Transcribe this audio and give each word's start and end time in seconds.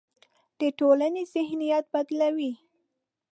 د 0.59 0.61
ټولنې 0.79 1.21
ذهنیت 1.33 1.85
بدلوي. 1.93 2.51